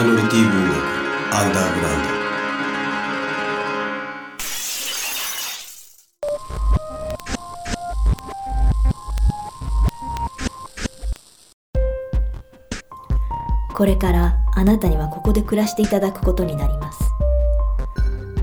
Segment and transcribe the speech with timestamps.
[0.00, 0.76] マイノリティ文学
[1.34, 2.08] アンダーグラウンド。
[13.74, 16.98] これからあなたにはここで暮らしていただくことになります。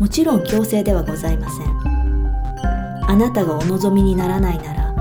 [0.00, 1.66] もちろん強制ではございません。
[3.06, 4.92] あなたがお望みにならないなら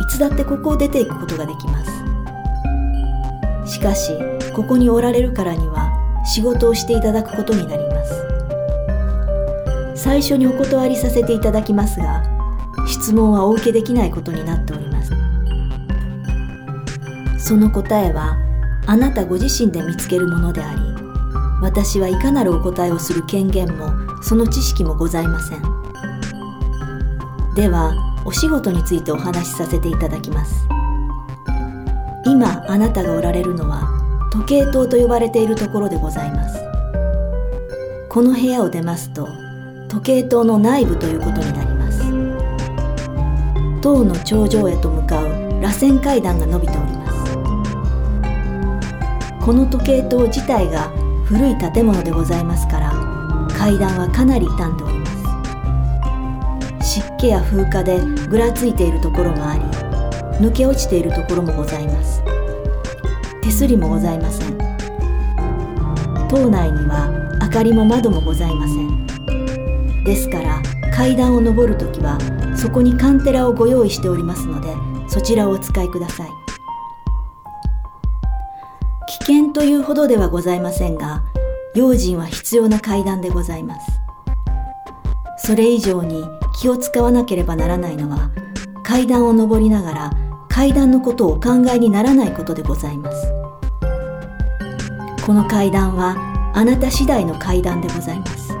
[0.00, 1.84] いつだってここを出ていくことができま
[3.64, 3.74] す。
[3.74, 4.10] しかし
[4.52, 5.79] ここにおられるからには
[6.32, 8.26] 仕事をしていただくことになります。
[9.96, 12.22] 最初にお断りさせていただきますが
[12.86, 15.12] 質問はお受けできないことになっております。
[17.38, 18.36] その答えは
[18.86, 20.80] あなたご自身で見つけるものであり
[21.60, 23.90] 私はいかなるお答えをする権限も
[24.22, 25.62] その知識もございません。
[27.56, 27.92] では
[28.24, 30.68] お仕事についてお話しさせていただきます。
[32.24, 33.99] 今あなたがおられるのは
[34.30, 36.60] 時計塔と呼ばれているところでございます。
[38.08, 39.28] この部屋を出ますと
[39.88, 42.00] 時計塔の内部ということになります。
[43.80, 45.28] 塔の頂上へと向かう
[45.60, 47.34] 螺旋階段が伸びております。
[49.44, 50.92] この時計塔自体が
[51.24, 52.92] 古い建物でございますから
[53.58, 55.06] 階段はかなり傷んでおりま
[56.80, 56.94] す。
[56.94, 59.60] 湿気や風化でぐらついているところもあり
[60.38, 62.22] 抜け落ちているところもございます。
[63.42, 64.58] 手すりもございません。
[66.28, 69.06] 島内には明かりも窓もございません。
[70.04, 72.18] ですから階段を上るときは
[72.56, 74.68] そこにカンテラをご用意しておりますので
[75.08, 76.28] そちらをお使いください。
[79.08, 81.22] 危険というほどではございませんが
[81.74, 84.00] 用心は必要な階段でございます。
[85.38, 86.24] それ以上に
[86.60, 88.30] 気を使わなければならないのは
[88.84, 90.10] 階段を上りながら
[90.50, 93.32] 階段のことをお考えにならないことでございます。
[95.24, 96.16] この階段は
[96.52, 98.52] あなた次第の階段でございます。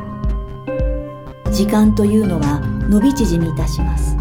[1.50, 4.16] 時間というのは伸び縮みいたします。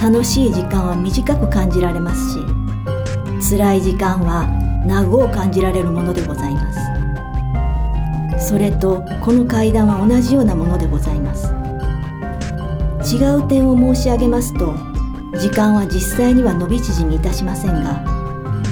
[0.00, 2.38] 楽しい時間は短く感じられますし
[3.50, 4.46] 辛い時間は
[4.86, 6.72] 長を感じられるものでございま
[8.38, 8.48] す。
[8.48, 11.52] それとこの階段は同じようなものでございます。
[13.14, 14.89] 違う点を申し上げますと
[15.38, 18.02] 時間は実際には伸び縮みいたしませんが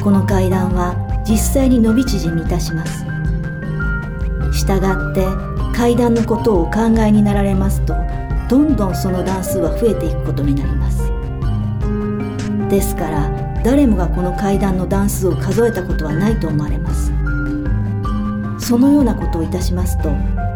[0.02, 0.94] この階段は
[1.26, 3.04] 実際に伸び縮みいたします。
[4.52, 5.26] したがって
[5.76, 7.94] 階段のことをお考えになられますと
[8.48, 10.98] どんどんその段数は増えていくことになります。
[12.70, 13.30] ですから
[13.62, 17.12] 誰もがこの階段の段数を数えたことはないと思われます。
[18.58, 20.10] そのようなことをいたしますと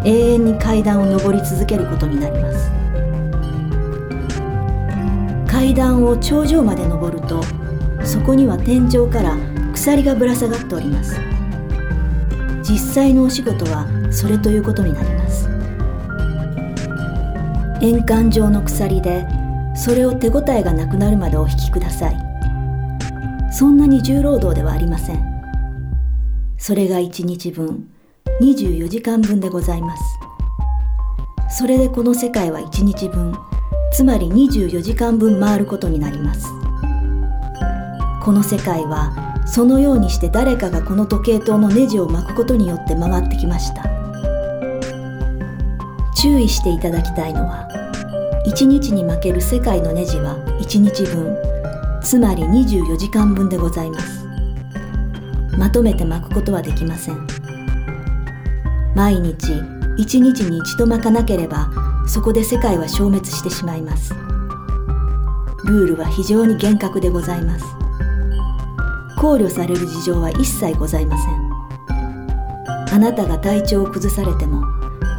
[0.05, 2.82] 永遠に階段を上り続けることになります。
[5.53, 7.43] 階段を頂上まで登ると
[8.07, 9.37] そこには天井から
[9.75, 11.21] 鎖がぶら下がっております。
[12.63, 15.51] 実際のお仕事はそれということになります。
[17.83, 19.27] 円環状の鎖で
[19.77, 22.17] それを手応えがなくなるまでお引きください。
[23.53, 25.23] そんなに重労働ではありません。
[26.57, 27.91] それが1日分
[28.41, 30.03] 24時間分でございます。
[31.51, 33.37] それでこの世界は1日分
[33.93, 36.49] つまり24時間分回ることになります。
[38.23, 39.13] この世界は
[39.47, 43.85] そのようにして誰かがこの時計塔のネジを巻くことによって回ってきました。
[46.15, 47.69] 注意していただきたいのは
[48.47, 51.37] 1日に巻ける世界のネジは1日分
[52.01, 54.27] つまり24時間分でございます。
[55.59, 57.27] まとめて巻くことはできません。
[58.95, 59.53] 毎日
[59.99, 61.71] 1日に一度巻かなければ
[62.07, 64.15] そこで世界は消滅してしまいます。
[65.65, 67.65] ルールは非常に厳格でございます。
[69.19, 71.53] 考慮される事情は一切ございません。
[72.93, 74.63] あなたが体調を崩されても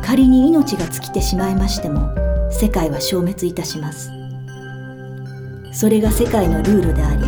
[0.03, 2.13] 仮に命が尽きてしまいましても
[2.51, 4.11] 世界は消滅いたします。
[5.71, 7.23] それが世界のルールであり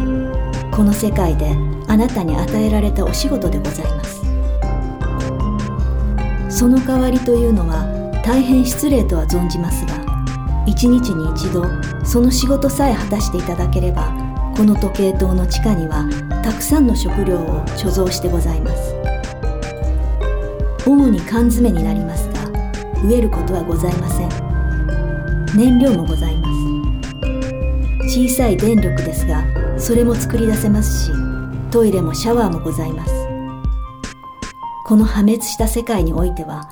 [0.71, 1.55] この世界で
[1.87, 4.24] あなたに与えられたお仕事でございます。
[6.55, 7.83] その代わりというのは
[8.23, 10.05] 大変失礼とは存じますが
[10.65, 11.65] 一日に一度
[12.05, 14.13] その仕事さえ果たしていただければ
[14.55, 16.07] この時計塔の地下には
[16.41, 18.95] たくさんの食料を貯蔵してございます。
[20.87, 22.39] 主に缶詰になりますが
[23.01, 24.29] 飢えることはございません。
[25.57, 26.47] 燃料もございま
[27.99, 28.09] す。
[28.09, 29.43] 小さい電力ですが
[29.77, 31.11] それも作り出せますし
[31.69, 33.14] トイレもシャワーもございます。
[34.85, 36.71] この破滅した世界においては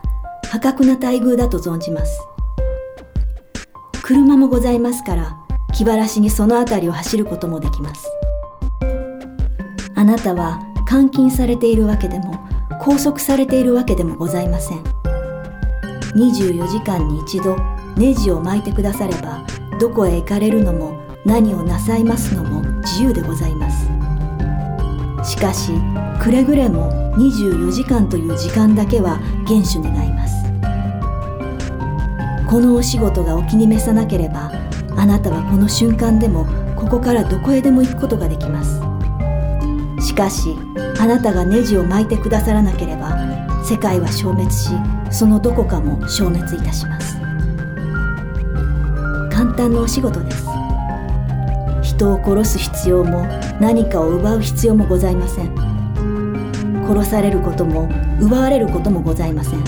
[0.52, 2.22] 破格な待遇だと存じます。
[4.04, 5.36] 車もございますから
[5.74, 8.08] 気晴らしにその辺りを走ることもできます。
[9.96, 12.38] あなたは監禁されているわけでも
[12.80, 14.84] 拘束されているわけでもございません。
[16.14, 17.58] 24時間に一度
[17.98, 19.44] ネジを巻いてくだされば
[19.80, 23.83] どこへ行かれるのも何をなさいますのも自由でございます。
[25.24, 25.72] しかし
[26.22, 30.34] くれぐれも24時間という時間だけは厳守願います。
[32.50, 34.52] このお仕事がお気に召さなければ
[34.96, 38.80] あなたはこの瞬間でもここからどこへでも行くことができます。
[40.06, 40.56] しかし
[41.00, 43.18] あなたがネジを巻いてくださらなければ
[43.64, 44.70] 世界は消滅し
[45.10, 47.18] そのどこかも消滅いたします。
[49.32, 50.53] 簡単なお仕事です。
[51.94, 53.26] 人を殺す必要も
[53.60, 55.54] 何かを奪う必要もございません。
[56.88, 59.64] 殺されることも奪われることもございません。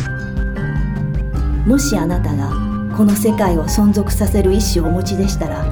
[1.68, 2.50] もしあなたが
[2.98, 5.66] この世界を存続させる意志をお持ちでしたら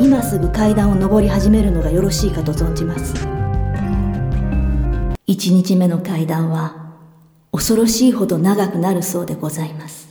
[0.00, 3.14] 今すぐ階段を上り始めるのがよろしいかと存じます。
[5.26, 6.94] 一日目の階段は
[7.52, 10.07] 恐ろしいほど長くなるそうでございます。